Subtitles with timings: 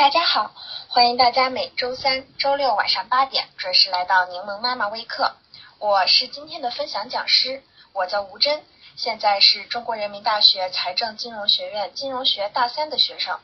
[0.00, 0.54] 大家好，
[0.88, 5.34] 欢迎大家每周三、周六晚上八点准时来到柠檬妈妈微课。
[5.78, 8.64] 我是今天的分享讲师，我叫吴真，
[8.96, 13.38] 现在是中国人民大学财政金融学院金融学大三的学生。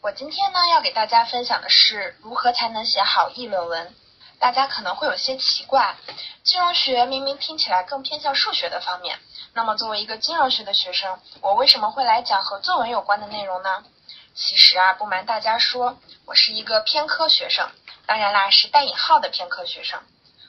[0.00, 3.94] 我今天呢要给大家分享的是如何才能写好议论文。
[4.38, 5.96] 大家可能会有些奇怪，
[6.42, 9.18] 金融学明明听起来更偏向数学的方面，
[9.52, 13.84] 那么作为一个金融学的学生，我为什么会来讲和作文有关的内容呢？
[14.34, 17.70] 其实啊，不瞒大家说，我是一个偏科学生，
[18.06, 20.00] 当然啦，是带引号的偏科学生。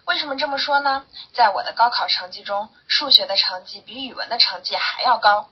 [0.06, 1.06] 为什么这么说呢？
[1.34, 5.50] 在我的高考成绩中，数学的成绩比语文的成绩还要高。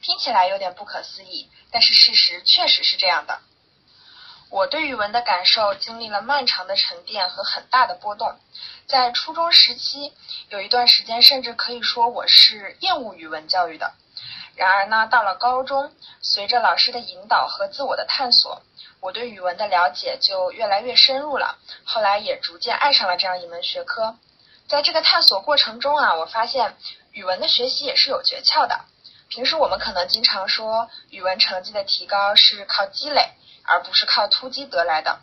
[0.00, 3.40] 听起来有点不可思议，但是事实确实是这样的。
[4.48, 8.38] 我对语文的感受经历了漫长的沉淀和很大的波动。
[8.86, 10.14] 在初中时期，
[10.48, 13.92] 有一段时间甚至可以说我是厌恶语文教育的。
[14.56, 18.62] 然而呢，到了高中，随着老师的引导和自我的探索，
[19.00, 21.58] 我对语文的了解就越来越深入了。
[21.84, 24.16] 后来也逐渐爱上了这样一门学科。
[24.68, 26.76] 在这个探索过程中啊，我发现
[27.12, 28.84] 语文的学习也是有诀窍的。
[29.28, 33.32] 平时我们可能经常说语文成绩的提高是靠积累，
[33.64, 35.18] 而不是靠突击得来的。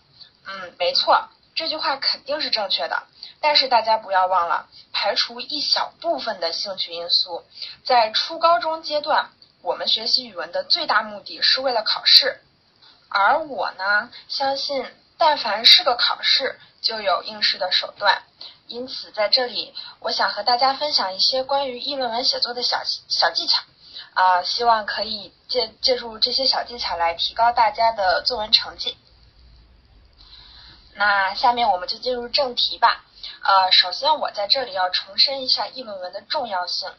[0.45, 3.03] 嗯，没错，这句话肯定是正确的。
[3.39, 7.44] 但是大家不要忘了，排除一小部分的兴趣因素，
[7.83, 9.31] 在初高中阶段，
[9.63, 12.41] 我们学习语文的最大目的是为了考试。
[13.09, 14.85] 而我呢，相信
[15.17, 18.22] 但凡是个考试，就有应试的手段。
[18.67, 23.63] 因此，在这里，我想和大家分享一些关于议论文写作的小小技巧，
[24.13, 28.95] 啊，希望可以借借助这些小技巧来提高大家的作文成绩。
[30.95, 33.03] 那下面我们就进入正题吧。
[33.44, 36.92] 呃，首先我在这里要重申一下议论文的重要性。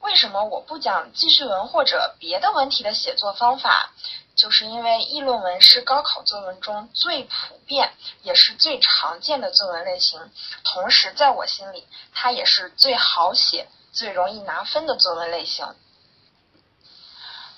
[0.00, 3.90] 为什么我不讲记叙文或者别的文体的写作方法？
[4.36, 10.30] 就是因为议论文是高考作文中最普遍也是最常见的作文类型，
[10.62, 15.66] 同时在我心里，它也是最好写、最容易拿分的作文类型。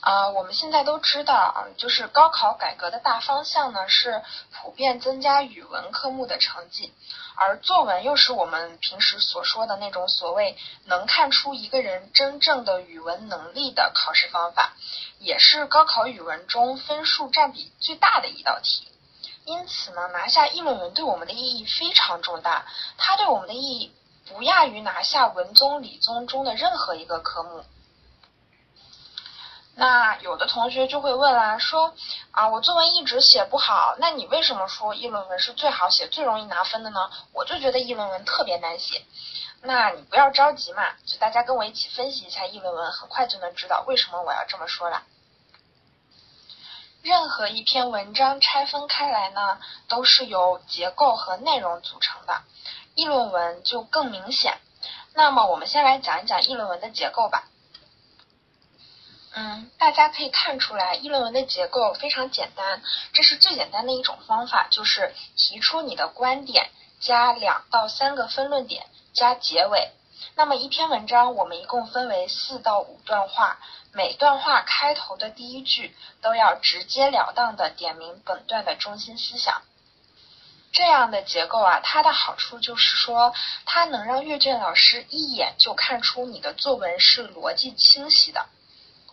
[0.00, 6.92] 啊，我们现在都知道啊，就是高考改革的大方向呢是普遍增加语文科目的成绩，
[7.34, 10.56] 而作文又是我们平时所说的那种所谓
[10.86, 14.72] 能看出一个人真正的语文能力的考试方法，
[15.18, 18.88] 也是高考语文中分数占比最大的一道题。
[19.44, 22.64] 因此呢，拿下议论文对我们的意义非常重大，
[22.96, 23.92] 它对我们的意义
[24.32, 27.64] 不亚于拿下文综、理综中的任何一个科目。
[29.80, 31.94] 那有的同学就会问啦，说
[32.32, 37.10] 啊，我作文一直写不好，那你为什么说议论文是最好写、最容易拿分的呢？
[37.32, 39.02] 我就觉得议论文特别难写。
[39.62, 45.02] 那你不要着急嘛，就大家跟我一起分析一下议论文，很快就能知道为什么我要这么说了。
[47.00, 49.58] 任何一篇文章拆分开来呢，
[49.88, 52.42] 都是由结构和内容组成的，
[52.94, 54.58] 议论文就更明显。
[55.14, 57.44] 那么我们先来讲一讲议论文的结构吧。
[59.32, 62.82] 嗯，大家可以看出来，议论文的结构非常简单。
[63.12, 66.70] 这是最简单的一种方法，就是提出你的观点，
[67.00, 69.90] 加两到三个分论点，加结尾。
[70.34, 73.58] 那么一篇文章，我们一共分为四到五段话，
[73.92, 79.62] 每段话开头的第一句都要直截了当的点明本段的中心思想。
[80.72, 83.32] 这样的结构啊，它的好处就是说，
[83.64, 88.46] 它能让阅卷老师一眼就看出你的作文是逻辑清晰的。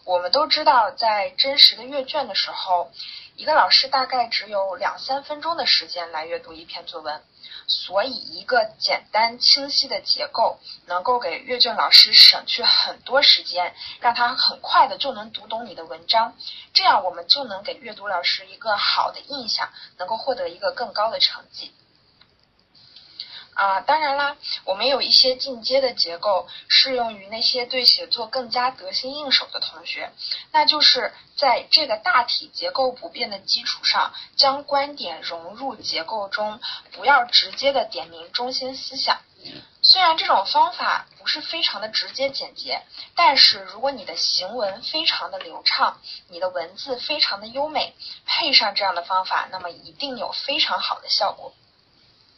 [0.07, 2.89] 我们都知道，在真实的阅卷的时候，
[3.35, 7.21] 一个老师大概只有两三分钟的时间来阅读一篇作文，
[7.67, 16.37] 所以一个简单清晰的结构能够给阅卷老师省去很多时间，让他很快的就能读懂你的文章，
[16.73, 21.73] 这样我们就能给阅读老师一个好的印象，能够获得一个更高的成绩。
[23.57, 30.11] 啊，当然啦，我们有一些进阶的结构适用于那些对写作更加得心应手的同学，
[30.51, 36.59] 那就是在这个大体结构不变的基础上，将观点融入结构中，
[36.91, 39.21] 不要直接的点明中心思想。
[39.81, 42.83] 虽然这种方法不是非常的直接简洁，
[43.15, 45.99] 但是如果你的行文非常的流畅，
[46.29, 47.95] 你的文字非常的优美，
[48.27, 51.53] 配上这样的方法，那么一定有非常好的效果。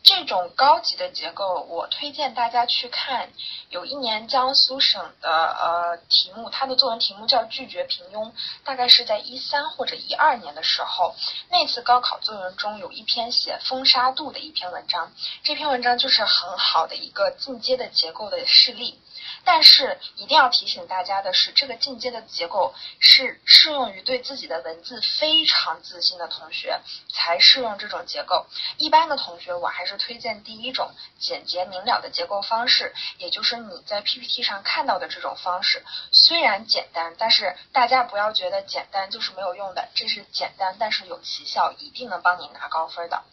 [0.02, 3.30] 这种高级的结构，我推荐大家去看。
[3.70, 8.32] 有一年江苏省的呃题目，它的作文题目叫拒绝平庸，
[8.64, 11.16] 大概是在一三或者一二年的时候，
[11.50, 15.12] 那次高考作文中有一篇写风沙度的一篇文章，
[15.44, 19.00] 这篇文章就是很好的一个进阶的结构的示例。
[19.44, 26.80] 但是一定要提醒大家的是，这个进阶的结构是适用于对自己的文字非常自信的同学
[27.12, 28.46] 才适用这种结构。
[28.78, 35.84] 一般的同学，我还是推荐第一种简洁明了的结构方式，也就是你在 PPT 上看到的这种方式。
[36.12, 43.24] 虽然简单，但是大家不要觉得简单就是没有用的，这是简单但是有奇效，一定能帮你拿高分的。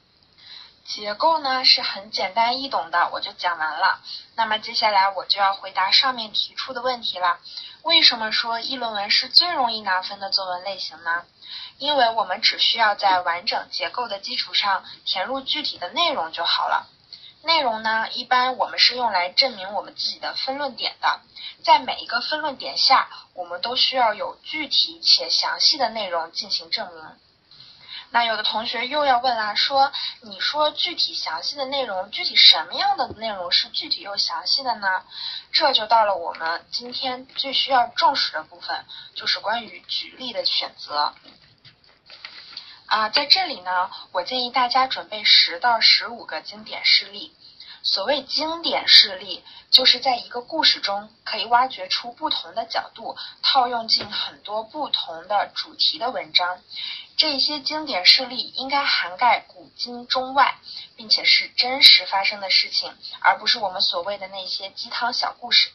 [0.87, 4.01] 结构呢是很简单易懂的，我就讲完了。
[4.37, 7.39] 那么接下来我就要回答上面提出的问题了。
[7.83, 11.25] 为什么说议论文是最容易拿分的作文类型呢？
[11.79, 16.87] 因为我们只需要在完整结构的基础上填入具体的内容就好了。
[17.43, 21.21] 内容呢，一般我们是用来证明我们自己的分论点的。
[21.63, 27.05] 在每一个分论点下，我们都需要有具体且详细的内容进行证明。
[28.11, 29.93] 那有的同学又要问啦，说
[30.23, 35.03] 你说具体详细的内容，具体什么样的内容是具体又详细的呢？
[35.53, 41.15] 这就到了我们今天最需要重视的部分，就是关于举例的选择。
[42.87, 47.35] 啊，在这里呢，我建议大家准备十到十五个经典事例。
[47.87, 56.59] 所谓经典事例，就是在一个故事中可以挖掘出不同的角度，套用进很多不同的主题的文章。
[57.17, 60.57] 这些经典事例应该涵盖古今中外，
[60.97, 65.71] 并且是真实发生的事情，而不是我们所谓的那些鸡汤小故事。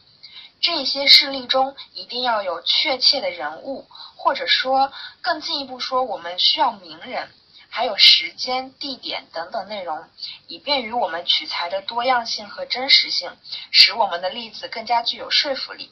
[0.59, 3.87] 这些事例中一定要有确切的人物，
[4.17, 4.91] 或者说
[5.21, 7.31] 更进一步说，我们需要名人，
[7.73, 10.07] 还有时间、地点等等内容，
[10.47, 13.31] 以便于我们取材的多样性和真实性，
[13.71, 15.91] 使我们的例子更加具有说服力。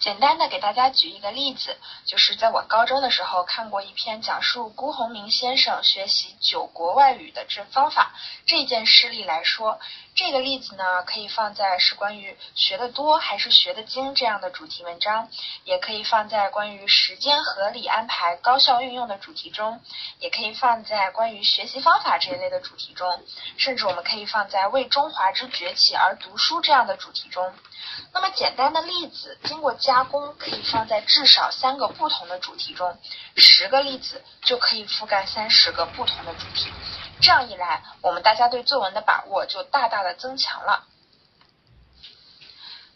[0.00, 8.12] 简单的给大家举一个例子，就是在我高中的时候看过一篇讲述辜鸿铭先生学习九国外语的这方法
[8.46, 9.80] 这件事例来说，
[10.16, 15.28] 这个例子呢可以放在是关于学的多还是学的精这样的主题文章，
[15.64, 19.78] 也可以放在关于时间合理安排、高效运用的主题中，
[20.18, 23.22] 也可以放在关于学习方法这一类的主题中，
[23.58, 27.52] 甚至我们可以放在为中华之崛起而读书这样的主题中。
[28.14, 32.98] 那么简单的例子，经过加工，可以放在至少三个不同的主题中，
[33.36, 36.70] 十个例子就可以覆盖三十个不同的主题。
[37.20, 40.84] 这样一来，我们大家对作文的把握就大大的增强了。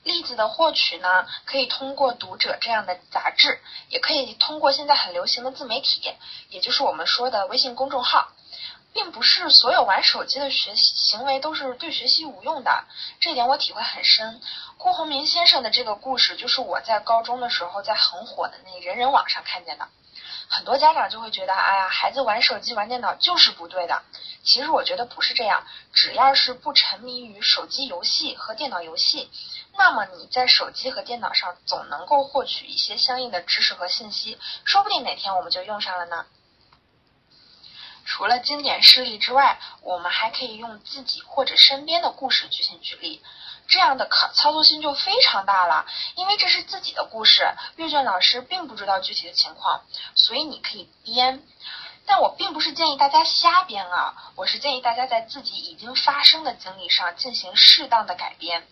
[0.02, 6.14] 例子的获取呢，可以通过读者这样的杂志，也可以通过现在很流行的自媒体，
[6.49, 8.28] 也就是我们说的微信公众号。
[8.93, 12.84] 并不是所有玩手机的学习行为都是对学习无用的，
[13.20, 14.40] 这点我体会很深。
[14.78, 19.87] 辜鸿铭先生的这个故事，就是我在高中的时候在很火的那人人网上看见的。
[20.52, 24.02] 很多家长就会觉得，哎呀，孩子玩手机玩电脑就是不对的。
[24.43, 29.31] 其实我觉得不是这样，只要是不沉迷于手机游戏和电脑游戏，
[29.76, 36.26] 那么你在手机和电脑上总能够获取一些相应的知识和信息，说不定哪天我们就用上了呢。
[38.05, 43.23] 除了经典事例之外，我们还可以用自己或者身边的故事进行举例，
[43.70, 45.87] 这样的可操作性就非常大了。
[46.17, 49.81] 因为这是自己的故事，阅卷老师并不知道具体的情况，
[50.14, 51.43] 所以你可以编。
[52.06, 58.67] 但我并不是建议大家瞎编啊，我是建议大家在自己已经发生的经历上进行适当的改编。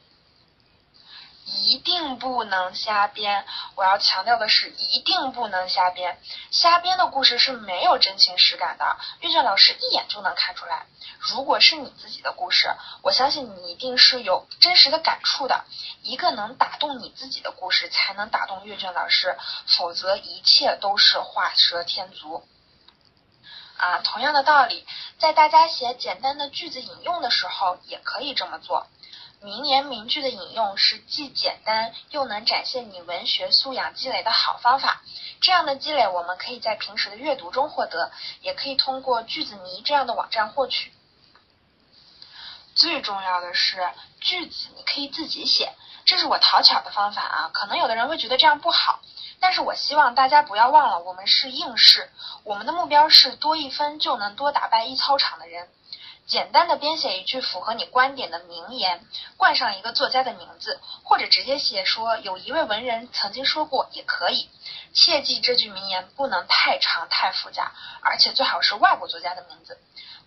[1.50, 3.45] 一定不能瞎编！
[3.75, 6.21] 我要强调的是，一定不能瞎编。
[6.50, 10.87] 瞎编的故事是没有真情实感的，阅卷老师一眼就能看出来。
[11.19, 12.70] 如果是你自己的故事，
[13.03, 15.65] 我相信你一定是有真实的感触的。
[16.03, 22.46] 一个能打动你自己的故事，才能打动阅卷老师，否则一切都是画蛇添足。
[23.79, 24.87] 啊，同样的道理，
[25.19, 28.87] 在大家写简单的句子引用的时候，也可以这么做。
[29.41, 35.03] 名言名句的引用是既简单又能展现你文学素养积累的好方法。
[35.41, 40.93] 这样的积累，我们可以在平时的阅读中获得，也可以通过句子迷这样的网站获取。
[42.75, 43.89] 最重要的是，
[44.21, 45.73] 句子你可以自己写，
[46.05, 47.51] 这是我讨巧的方法啊。
[47.53, 49.01] 可能有的人会觉得这样不好，
[49.39, 52.11] 但是我希望大家不要忘了，我们是应试，
[52.43, 55.69] 我们的目标是多一分就能多打败一操场的人。
[56.29, 59.01] 简单的编写一句符合你观点的名言，
[59.39, 64.51] 冠上一个作家的名字，或者直接写说有一位文人曾经说过也可以。
[64.93, 69.79] 切记这句名言不能太长太复杂，而且最好是外国作家的名字。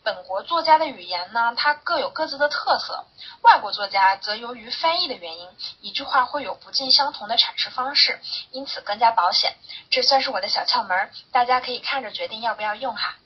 [0.03, 3.05] 本国作家的语言呢，它各有各自的特色；
[3.43, 5.48] 外国作家则由于翻译的原因，
[5.81, 9.55] 一句话会有不尽相同的阐释方式，因此更加保险。
[9.91, 13.17] 这算是我的小窍门，大家可以看着决定要不要用哈。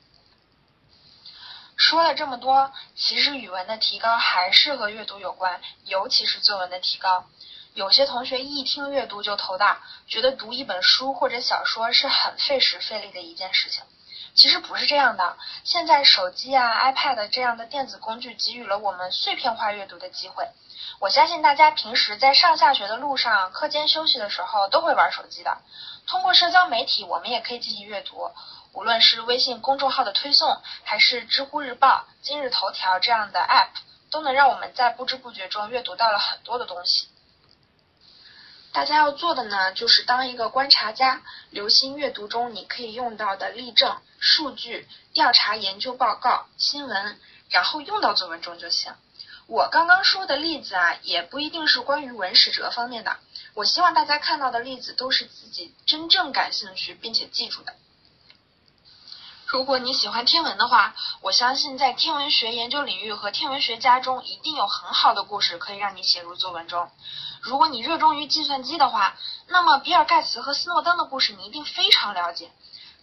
[1.76, 7.26] 说了这么多，其实语文的提高还是和阅读有关，尤其是作文的提高。
[7.74, 13.84] 有些同学一听阅读就头大，觉得读一本书或者小说是很费时费力的一件事情。
[14.34, 20.48] 其实不是这样的，现在手机啊、iPad 这样的电子工具给予了我们碎片化阅读的机会。
[21.00, 25.58] 我相信大家平时在上下学的路上、课间休息的时候都会玩手机的。
[26.08, 28.32] 通过社交媒体，我们也可以进行阅读。
[28.76, 33.70] 无论是微信公众号的推送，还是知乎日报、今日头条这样的 App，
[34.12, 37.08] 都能让我们在不知不觉中阅读到了很多的东西。
[38.74, 47.18] 大家要做的呢，就是当一个观察家，留心阅读中你可以用到的例证、数据、调查研究报告、新闻，
[47.50, 48.94] 然后用到作文中就行。
[49.48, 53.16] 我刚刚说的例子啊，也不一定是关于文史哲方面的。
[53.54, 57.74] 我希望大家看到的例子都是自己真正感兴趣并且记住的。
[59.46, 66.90] 如果你喜欢天文的话，我相信在天文学研究领域和天文学家中，一定有很好的故事可以让你写入作文中。
[67.42, 69.16] 如果你热衷于计算机的话，
[69.48, 72.52] 那么比尔盖茨和斯诺登的故事你一定非常了解。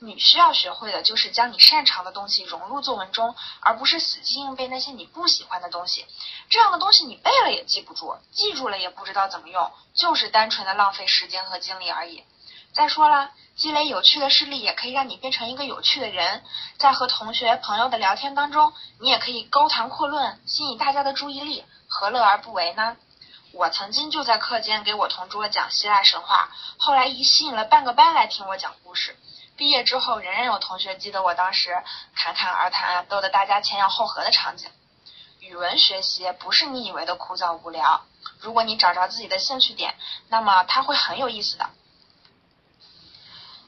[0.00, 6.04] 你需要学会的就是将你擅长的东西融入作文中，而不是死记硬背那些你不喜欢的东西。
[6.50, 12.24] 这样的东西你背了也记不住，记住了也不知道怎么用，就是单纯的浪费时间和精力而已。
[12.72, 13.30] 再说了。
[13.54, 16.42] 积累有趣的事例也可以让你变成一个有趣的人，
[16.78, 22.96] 在和同学朋友的聊天当中，你也可以高谈阔论，吸引大家的注意力，何乐而不为呢？
[23.52, 26.48] 我曾经就在课间给我同桌讲希腊神话，
[26.78, 29.14] 后来一吸引了半个班来听我讲故事。
[29.54, 31.76] 毕业之后，仍然有同学记得我当时
[32.16, 34.70] 侃侃而谈，逗得大家前仰后合的场景。
[35.40, 38.00] 语文学习不是你以为的枯燥无聊，
[38.40, 39.94] 如果你找着自己的兴趣点，
[40.28, 41.68] 那么它会很有意思的。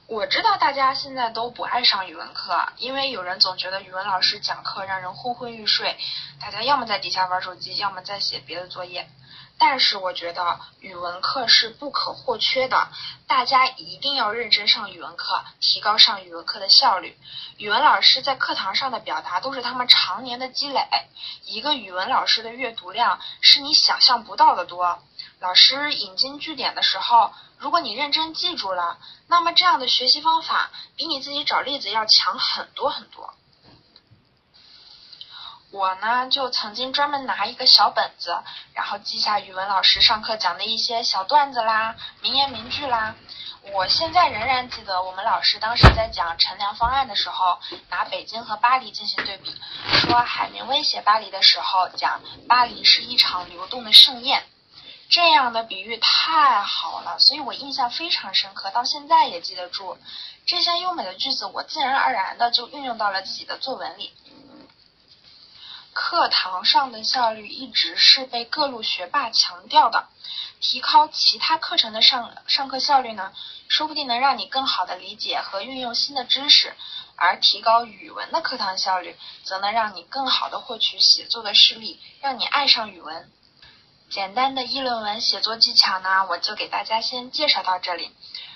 [0.06, 5.96] 我知道大家现在都不爱上语文课，因为有人总觉得语文老师讲课让人昏昏欲睡，
[6.38, 9.08] 大家要么在底下玩手机，要么在写别的作业。
[9.58, 12.88] 但是我觉得语文课是不可或缺的，
[13.26, 17.16] 大家一定要认真上语文课，提高上语文课的效率。
[17.56, 20.86] 语文老师在课堂上的表达都是他们常年的积累，
[21.44, 25.02] 一个语文老师的阅读量是你想象不到的多。
[25.40, 27.32] 老师引经据典的时候。
[27.56, 33.32] 如果你认真记住了，那么这样的学习方法比你自己找例子要强很多很多。
[35.74, 38.38] 我呢，就曾经专门拿一个小本子，
[38.74, 43.16] 然后记下语文老师上课讲的一些小段子啦、名言名句啦。
[43.72, 47.58] 我现在仍然记得，我们老师当时在讲乘凉方案的时候，
[47.90, 49.52] 拿北京和巴黎进行对比，
[50.06, 54.44] 说海明威写巴黎的时候，讲巴黎是一场流动的盛宴。
[55.10, 59.98] 这样的比喻太好了，所以我印象非常深刻，到现在也记得住。
[60.46, 64.12] 这些优美的句子，我自然而然的就运用到了自己的作文里。
[65.94, 70.08] 课堂上的效率一直是被各路学霸强调的，
[70.60, 73.32] 提高其他课程的上上课效率呢，
[73.68, 76.74] 说不定能让你更好的理解和运用新的知识，
[77.16, 83.30] 而提高语文的课堂效率，则能让你更好的获取写作的事例，让你爱上语文。
[84.10, 88.10] 简单的议论文写作技巧呢，我就给大家先介绍到这里。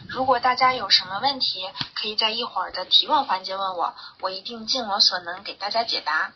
[0.09, 6.33] 如果大家有什么问题，可以在一会儿的提问环节问我，我一定尽我所能给大家解答。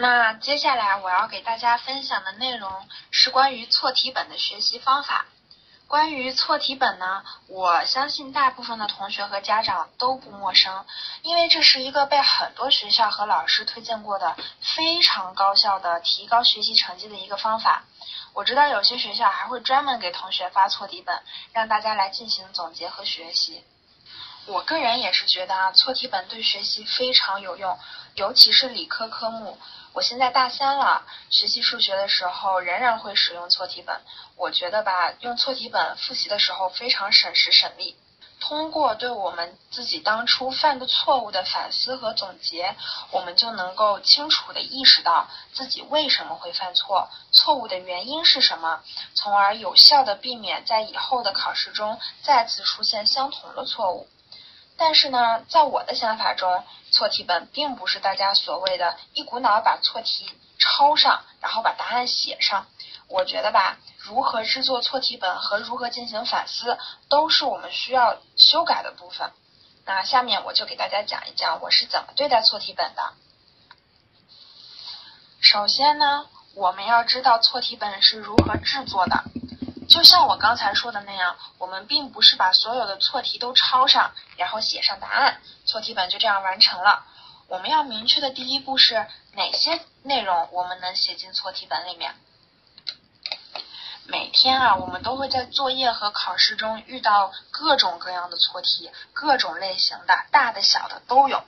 [0.00, 5.26] 那接下来我要给大家分享的内容是关于错题本的学习方法。
[5.88, 10.86] 关于错题本呢，我相信大部分的同学和家长都不陌生，
[11.20, 17.84] 因为这是一个被很多学校和老师推荐过的非常高效的提高学习成绩的一个方法。
[18.32, 23.62] 我知道有些学校还会专门给同学发错题本，让大家来进行总结和学习。
[24.46, 27.78] 我个人也是觉得啊，错题本对学习非常有用，
[28.14, 29.58] 尤其是理科科目。
[29.92, 34.00] 我现在大三了，学习数学的时候仍然会使用错题本。
[34.36, 37.96] 我觉得吧，用错题本复习的时候非常省时省力。
[38.40, 42.74] 通过对我们自己当初犯的错误的反思和总结，
[43.10, 48.80] 我们就能够清楚的意识到自己为什么会犯错，错误的原因是什么，
[49.14, 54.08] 从而有效的避免在以后的考试中再次出现相同的错误。
[54.82, 60.26] 但是呢，在我的想法中，错题本并不是大家所谓的一股脑把错题
[60.58, 62.66] 抄上，然后把答案写上。
[63.06, 63.76] 我觉得吧。
[63.98, 66.78] 如何制作错题本和如何进行反思，
[67.10, 69.30] 都是我们需要修改的部分。
[69.84, 73.12] 那下面我就给大家讲一讲我是怎么对待错题本的。
[75.42, 79.24] 首先呢，我们要知道错题本是如何制作的。
[79.90, 87.04] 就像我刚才说的那样，我们并不是把所有的错题都抄上，然后写上答案，错题本就这样完成了。
[87.48, 92.14] 我们要明确的第一步是哪些内容我们能写进错题本里面。
[94.06, 101.42] 每天啊，我们都会在作业和考试中遇到各种各样的错题，各种类型的，大的小的都有。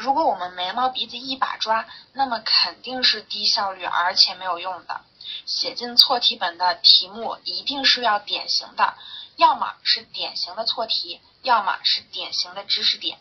[0.00, 5.02] 如果我们眉毛鼻子一把抓，那么肯定是低效率而且没有用的。
[5.44, 8.94] 写进错题本的题目一定是要典型的，
[9.36, 13.18] 要么是典型的错题，要么是典型的知识点。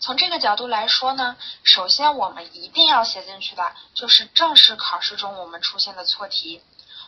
[0.00, 6.60] 从这个角度来说呢，首先我们一定要写进去的就是正式考试中我们出现的错题。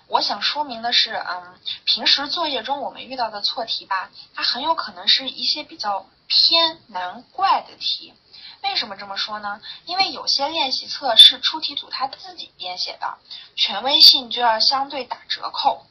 [0.08, 8.14] 我想说明的是，嗯，平时作业中我们遇到的错题吧，它很有可能是一些比较偏难怪的题。
[8.62, 9.60] 为什么这么说呢？
[9.84, 13.18] 因为有些练习册是出题组他自己编写的，
[13.56, 15.86] 权威性就要相对打折扣。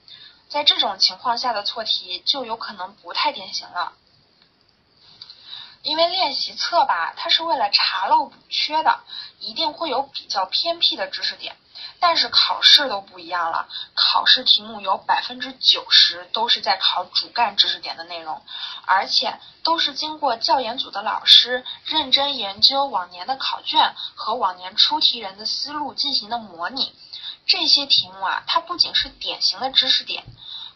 [0.47, 3.93] 在这种情况下的错题就有可能不太典型了。
[5.83, 9.01] 因为练习册吧，它是为了查漏补缺的，
[9.39, 11.57] 一定会有比较偏僻的知识点。
[11.99, 18.41] 但是考试都不一样了，考试题目有百分之九十都是在考主干知识点的内容，
[18.85, 26.93] 而且都是经过教研组的老师认真研究往年的考卷和往年出题人的思路进行的模拟。
[27.47, 30.25] 这些题目啊，它不仅是典型的知识点，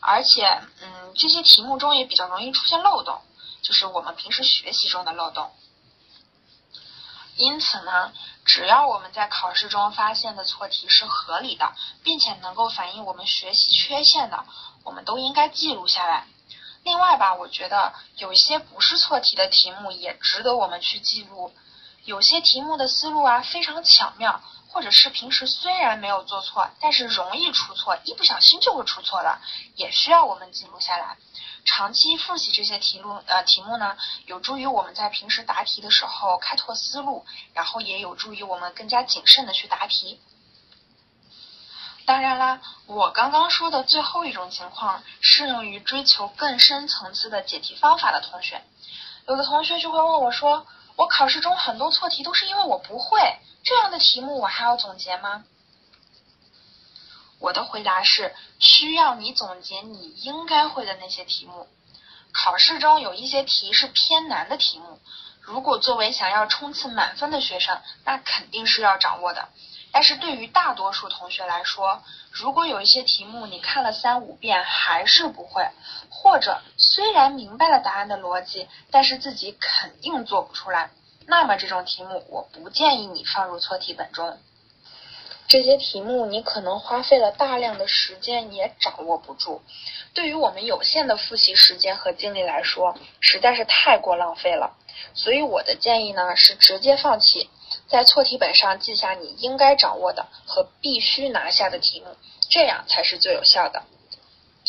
[0.01, 3.21] 而且，嗯，这些题目中也比较容易出现漏洞，
[3.63, 5.51] 就是我们平时学习中的漏洞。
[7.39, 8.11] 因此呢，
[8.43, 14.43] 只要我们在考试中发现的错题是合理的，并且能够反映我们学习缺陷的，
[14.83, 16.27] 我们都应该记录下来。
[16.83, 21.53] 另外吧，我觉得有一些不是错题的题目也值得我们去记录。
[22.03, 29.39] 有些题目的思路啊非常巧妙，或者是平时虽然没有做错，但是容易出错，一不小心就会出错的，
[29.75, 31.15] 也需要我们记录下来。
[31.71, 33.95] 长期复习这些题目呃题目呢，
[34.25, 37.23] 有助于我们在平时答题的时候开拓思路，
[37.53, 40.19] 然后也有助于我们更加谨慎的去答题。
[42.05, 48.63] 当然啦，我刚刚说的最后一种情况适用于追求更深层次的解题方法的同学。
[49.27, 50.65] 有的同学就会问我说
[50.97, 53.19] ：“我考试中很多错题都是因为我不会，
[53.63, 55.43] 这样的题目我还要总结吗？”
[57.39, 61.67] 我的回答是，需要你总结你应该会的那些题目。
[62.31, 64.99] 考试中有一些题是偏难的题目，
[65.41, 69.49] 如果作为想要冲刺满分的学生，那肯定是要掌握的。
[69.91, 75.67] 但是对于大多数同学来说，如果有一些题目你看了三五遍还是不会，
[76.11, 80.91] 或者虽然明白了答案的逻辑，但是自己肯定做不出来，
[81.25, 84.39] 那么这种题目我不建议你放入错题本中。
[85.49, 89.63] 这些题目你可能花费了大量的时间也掌握不住，
[90.13, 94.77] 对于我们有限的复习时间和精力来说，实在是太过浪费了。
[95.15, 97.49] 所以我的建议呢是直接放弃，
[97.87, 102.15] 在错题本上记下你应该掌握的和必须拿下的题目，
[102.47, 103.81] 这样才是最有效的。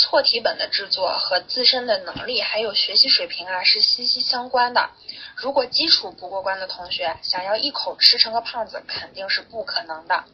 [0.01, 4.89] 错题本的制作和自身的能力还有学习水平啊是息息相关的。
[5.37, 10.25] 如果基础不过关的同学想要一口吃成个胖子，肯定是不可能的。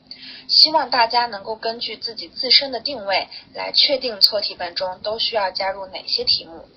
[0.47, 6.69] 希望大家能够根据自己自身的定位来确定错题本中都需要加入哪些题目。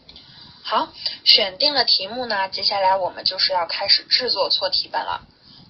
[0.63, 0.89] 好，
[1.23, 5.21] 选定了题目呢，接下来我们就是要开始制作错题本了。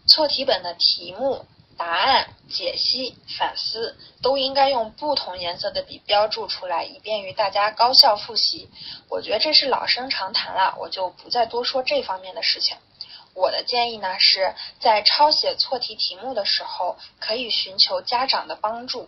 [0.07, 1.45] 错题本的题目、
[1.79, 8.69] 答案、解析、反思都应该用不同颜色的笔标注出来，以便于大家高效复习。
[9.07, 12.75] 我觉得这是老生常谈了，我就不再多说这方面的事情。
[13.33, 19.07] 我的建议呢，是在抄写错题题目的时候，可以寻求家长的帮助。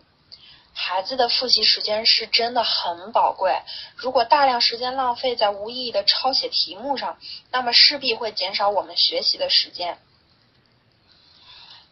[0.74, 3.60] 孩子的复习时间是真的很宝贵，
[3.98, 7.20] 如果大量时间浪费在无意义的抄写题目上，
[7.52, 9.98] 那么势必会减少我们学习的时间。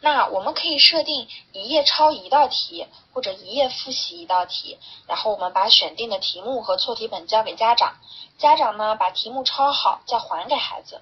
[0.01, 7.95] 那我们可以设定一页抄一道题，或者一页复习一道题，然后我们把选定的题目和错题本交给家长，
[8.37, 11.01] 家长呢把题目抄好再还给孩子。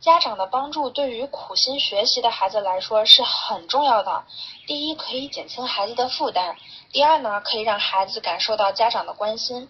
[0.00, 4.24] 家长的帮助对于苦心学习的孩子来说是很重要的。
[4.66, 6.56] 第一，可以减轻孩子的负担；
[6.90, 9.68] 第二呢，可以让孩子感受到家长的关心。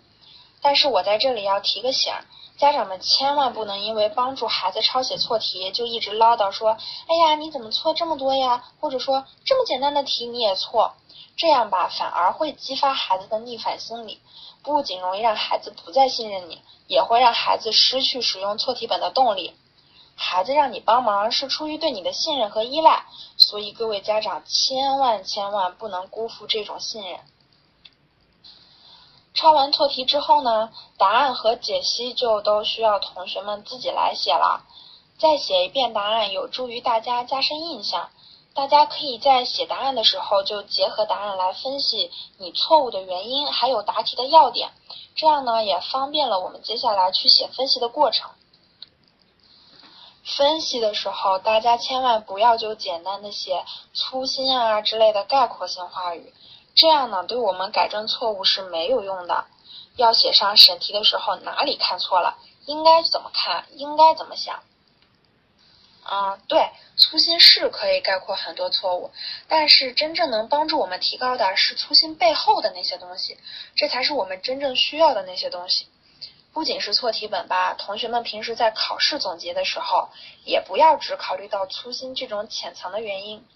[0.63, 2.15] 但是我在这里要提个醒，
[2.59, 6.77] 家长们千万不能因为帮助孩子抄写错题，就一直唠叨说
[7.09, 10.95] ：“哎呀，你怎么错这么多呀？”或者说“这么简单的题你也错”，
[11.37, 14.21] 这样吧，反而会激发孩子的逆反心理，
[14.63, 19.57] 不仅容易让孩子不再信任你，也会让孩子失去使用错题本的动力。
[20.15, 27.19] 孩子让你帮忙是出于对你的信任和依赖，所以各位家长千万千万不能辜负这种信任。
[29.35, 34.65] 抄完错题之后呢，答案和解析就都需要同学们自己来写了。
[35.19, 38.11] 再写一遍答案，有助于大家加深印象。
[38.55, 44.73] 大家可以在写答案的时候就结合答案来分析你错误的原因，还有答题的要点，
[45.15, 48.31] 这样呢也方便了我们接下来去写分析的过程。
[50.25, 53.65] 分析的时候，大家千万不要就简单的写
[53.95, 56.35] 粗心啊之类的概括性话语，
[56.75, 59.45] 这样呢对我们改正错误是没有用的。
[59.97, 64.63] 要写上审题的时候哪里看错了，应该怎么看，应该怎么想。
[66.03, 69.13] 啊，对，粗心是可以概括很多错误，
[69.49, 73.39] 但是真正能帮助我们提高的是粗心背后的那些东西，
[73.77, 75.87] 这才是我们真正需要的那些东西。
[76.53, 80.09] 不仅是错题本吧，同学们平时在考试总结的时候，
[80.45, 83.47] 也不要只考虑到粗心这种浅层的原因。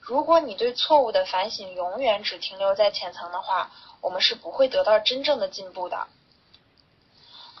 [0.00, 6.08] 如果你对错误的反省永远只停留在浅层的话，我们是不会得到真正的进步的。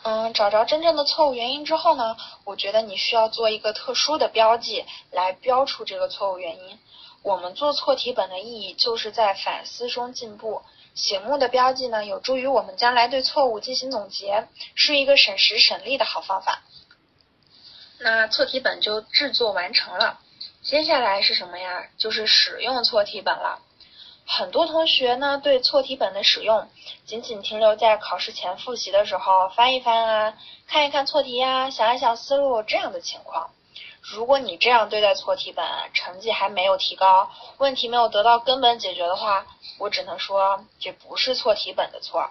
[0.02, 6.78] 嗯，找着真正的错误原因之后呢，我觉得你需要做一个特殊的标记来标出这个错误原因。
[7.22, 10.62] 我们做错题本的意义就是在反思中进步。
[10.94, 16.62] 醒目的标记呢，有助于我们将来对错误进行总结，是一个省时省力的好方法。
[17.98, 20.18] 那错题本就制作完成了，
[20.62, 21.88] 接下来是什么呀？
[21.96, 23.60] 就是使用错题本了。
[24.26, 26.68] 很多同学呢，对错题本的使用
[27.06, 33.50] 仅仅停留在考试前复习的时候翻一翻啊，看一看错题呀，想一想思路这样的情况。
[34.02, 39.46] 如果你这样对待错题本，成绩还没有提高，问题没有得到根本解决的话，
[39.78, 42.30] 我只能说这不是错题本的错。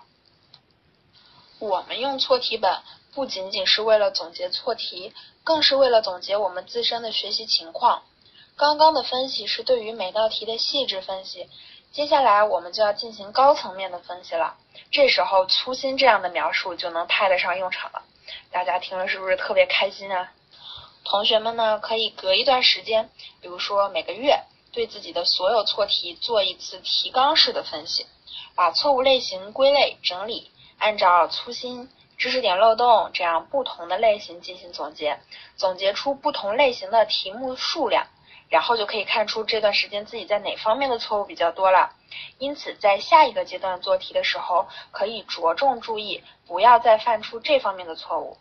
[1.58, 2.80] 我们用错题本
[3.14, 5.14] 不仅仅是为了总结错题，
[5.44, 8.04] 更是为了总结我们自身的学习情况。
[8.60, 11.50] 刚刚的分析是对于每道题的细致分析。
[11.94, 14.58] 接下来我们就要进行高层面的分析了，
[14.92, 18.04] 这时候粗心这样的描述就能派得上用场了。
[18.52, 20.34] 大家听了是不是特别开心啊？
[21.06, 24.44] 同学们呢，可以隔一段时间，比如说每个月，
[24.74, 28.08] 对自己的所有错题做一次提纲式的分析，
[28.56, 35.18] 把错误类型归类整理，按照粗心、知识点漏洞这样不同的类型进行总结，
[35.56, 38.06] 总结出不同类型的题目数量。
[38.50, 41.92] 然后就可以看出这段时间自己在哪方面的错误比较多了，
[42.40, 48.38] 因此在下一个阶段做题的时候，可以着重注意，不要再犯出这方面的错误。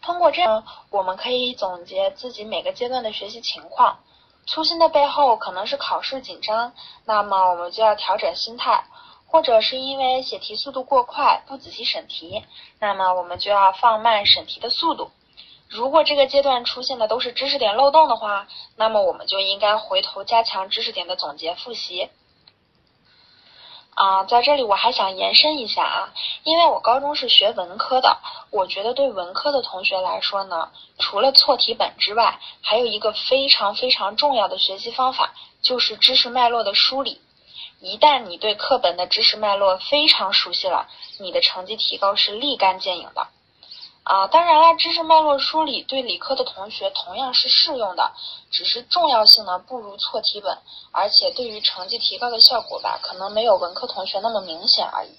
[0.00, 3.98] 通过这样，我们可以总结自己每个阶段的学习情况。
[4.46, 6.72] 粗心的背后可能是考试紧张，
[7.04, 8.84] 那么我们就要调整心态；
[9.26, 12.44] 或者是因为写题速度过快，不仔细审题，
[12.78, 15.10] 那么我们就要放慢审题的速度。
[15.68, 22.08] 如果这个阶段出现的都是知识点漏洞的话，那么我们就应该回头加强知识点的总结复习。
[23.94, 28.18] 啊，在这里我还想延伸一下啊，因为我高中是学文科的，
[28.50, 37.20] 我觉得对文科的同学来说呢，除了错题本之外，还有一个非常非常重要的学习方法，就是知识脉络的梳理。
[37.80, 43.26] 一旦你对课本的知识脉络非常熟悉了，你的成绩提高是立竿见影的。
[44.08, 48.12] 啊，当然了，知识脉络梳理对理科的同学同样是适用的，
[48.50, 50.56] 只是重要性呢不如错题本，
[50.92, 55.10] 而且对于成绩提高的效果吧，可能没有文科同学那么明显而已。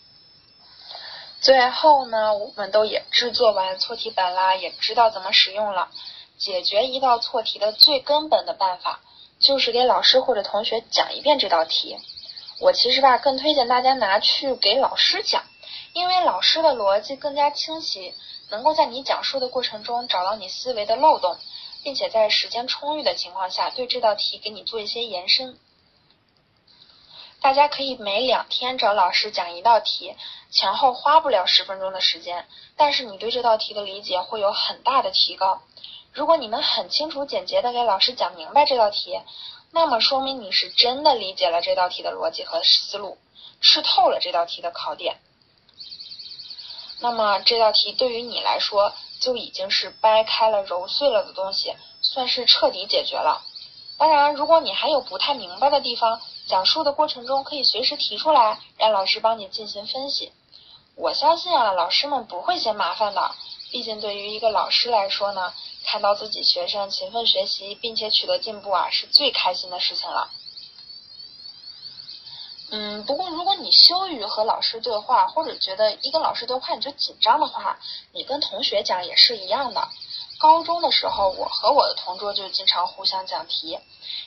[1.40, 5.90] 最后呢，我们都也制作完错题本啦，也知道怎么使用了。
[6.40, 9.02] 解决一道错题的最根本的办法，
[9.40, 11.96] 就是给老师或者同学讲一遍这道题。
[12.60, 15.44] 我其实吧，更推荐大家拿去给老师讲，
[15.94, 18.16] 因为老师的逻辑更加清晰。
[18.50, 21.38] 能够在你讲述的过程中找到你思维的漏洞，
[21.84, 25.58] 并且在时间充裕的情况下对这道题给你做一些延伸。
[27.42, 30.14] 大家可以每两天找老师讲一道题，
[30.52, 35.62] 前后花不了十分钟的时间，但是你对这道题的理解会有很大的提高。
[36.12, 39.22] 如果你能很清楚简洁的给老师讲明白这道题，
[39.72, 43.18] 那么说明你是真的理解了这道题的逻辑和思路，
[43.62, 45.18] 吃透了这道题的考点。
[47.00, 53.42] 那么这道题对于你来说就已经是掰开了揉碎了的东西，算是彻底解决了。
[53.98, 60.32] 当然，如果你还有不太明白的地方，讲述的过程中可以随时提出来，让老师帮你进行分析。
[60.96, 63.32] 我相信啊，老师们不会嫌麻烦的。
[63.72, 65.54] 毕竟对于一个老师来说呢，
[65.86, 70.30] 看到自己学生勤奋学习并且取得进步啊，是最开心的事情了。
[72.72, 77.80] 嗯，不过如果你羞于和老师对话，或者觉得一跟老师对话你就紧张的话，
[78.12, 79.90] 你跟同学讲也是一样的。
[80.38, 83.78] 高中的时候，我和我的同桌就经常互相讲题，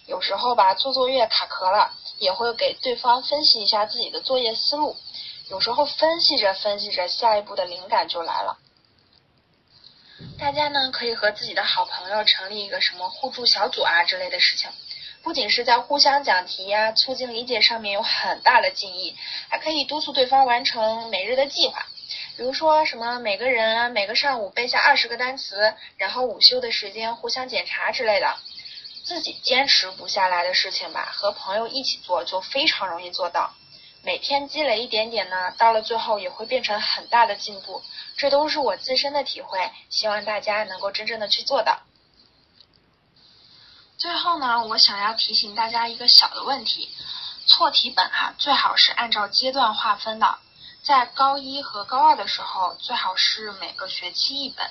[0.07, 4.97] 有时候吧做作业卡壳了，也会给对方分析一下自己的作业思路。
[5.49, 8.59] 有时候分析着分析着，下一步的灵感就来了。
[10.39, 14.71] 大家呢可以和自己的好朋友成立一个什么互助小组啊之类的事情，
[15.23, 19.17] 不仅是在互相讲题呀、促进理解上面有很大的进益，
[19.49, 21.87] 还可以督促对方完成每日的计划。
[22.37, 28.37] 比如说什么每个人每个上午背下二十个单词，然后午休的时间互相检查之类的。
[29.05, 33.53] 自己坚持不下来的事情吧，和朋友一起做就非常容易做到。
[34.05, 37.83] 每天积累一点点呢，到了最后也会变成很大的进步。
[38.17, 41.81] 这都是我自身的体会，希望大家能够真正的去做到。
[44.03, 46.93] 最后呢，我想要提醒大家一个小的问题：
[47.47, 50.41] 错题本哈，最好是按照阶段划分的。
[50.83, 54.69] 在高一和高二的时候，最好是每个学期一本，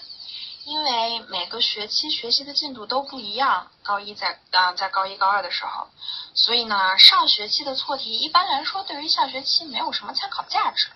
[0.65, 3.71] 因为每个学期学习的进度都不一样。
[3.83, 5.87] 高一在啊，在高一高二的时候，
[6.33, 10.89] 所以呢，上学期的错题一般来说对于下学期没有什么参考价值。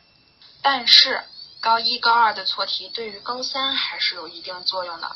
[0.61, 1.23] 但是
[1.61, 5.15] 高一高二的错题对于高三还是有一定作用的。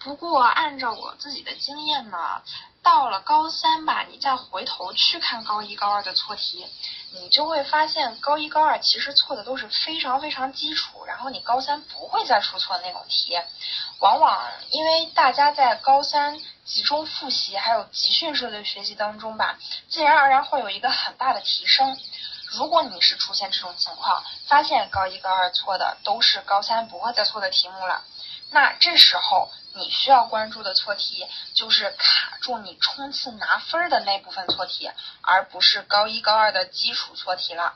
[0.00, 2.42] 不过按照我自己的经验呢。
[2.80, 6.66] 到了高三吧，你再回头去看高一高二的错题，
[7.12, 13.38] 你就会发现高一高二其实错的都是非常非常基础，然后你高三不会再出错那种题。
[13.98, 19.58] 往往因为大家在高三集中复习还有集训式的学习当中吧，
[19.90, 21.98] 自然而然会有一个很大的提升。
[22.52, 28.02] 如果你是出现这种情况，发现高一高二错的都是高三不会再错的题目了，
[28.50, 29.50] 那这时候。
[29.74, 37.74] 你需要关注的错题就是卡住你冲刺拿分的那部分错题，而不是高一高二的基础错题了。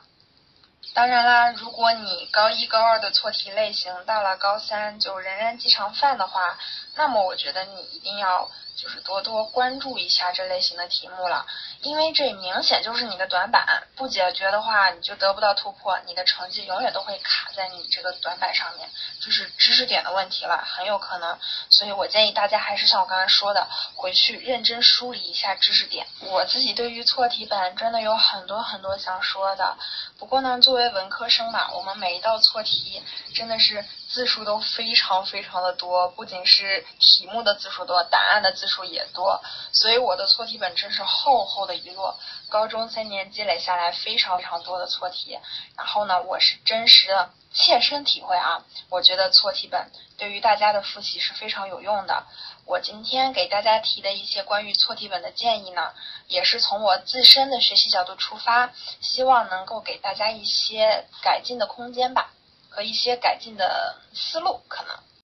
[0.93, 6.57] 当然啦，如果你高一高二的错题类型到了高三就仍然经常犯的话，
[6.95, 8.51] 那么我觉得你一定要。
[8.75, 11.45] 就是多多关注一下这类型的题目了，
[11.81, 18.89] 因为这明显就是你的短板，不解决的话你就得不到突破，你的成绩永远都会卡在你这个短板上面，
[19.21, 21.37] 就是知识点的问题了，很有可能。
[21.69, 26.07] 所以我建议大家还是像我刚才说的，回去认真梳理一下知识点。
[26.21, 29.77] 我自己对于错题本真的有很多很多想说的，
[30.17, 33.01] 不过呢，作为文科生嘛，我们每一道错题
[33.33, 33.85] 真的是。
[34.13, 42.15] 字数都非常非常的多，不仅是题目的字数多，答案的字数也多，所以我的错题本真是厚厚的一摞。
[42.47, 45.39] 高中三年积累下来非常非常多的错题，
[45.75, 52.23] 然后呢，我是真实的切身体会啊，我觉得错题本对于大家的复习是非常有用的。
[52.67, 55.91] 我今天给大家提的一些关于错题本的建议呢，
[56.27, 58.71] 也是从我自身的学习角度出发，
[59.01, 62.29] 希望能够给大家一些改进的空间吧。
[62.73, 65.03] 和一些改进的思路可能。